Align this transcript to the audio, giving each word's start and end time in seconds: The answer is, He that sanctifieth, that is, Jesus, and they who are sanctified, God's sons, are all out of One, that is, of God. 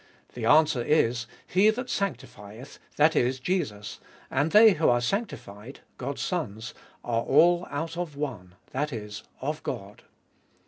The 0.33 0.45
answer 0.45 0.81
is, 0.81 1.27
He 1.45 1.69
that 1.69 1.87
sanctifieth, 1.87 2.79
that 2.95 3.15
is, 3.15 3.39
Jesus, 3.39 3.99
and 4.31 4.49
they 4.49 4.73
who 4.73 4.89
are 4.89 4.99
sanctified, 4.99 5.81
God's 5.99 6.21
sons, 6.23 6.73
are 7.03 7.21
all 7.21 7.67
out 7.69 7.97
of 7.97 8.15
One, 8.15 8.55
that 8.71 8.91
is, 8.91 9.21
of 9.41 9.61
God. 9.61 10.01